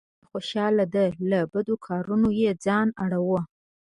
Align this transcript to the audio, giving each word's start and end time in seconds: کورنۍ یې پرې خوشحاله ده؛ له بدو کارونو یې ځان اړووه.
کورنۍ 0.03 0.11
یې 0.13 0.19
پرې 0.21 0.27
خوشحاله 0.31 0.85
ده؛ 0.95 1.05
له 1.29 1.39
بدو 1.53 1.75
کارونو 1.87 2.27
یې 2.41 2.51
ځان 2.65 2.87
اړووه. 3.03 3.41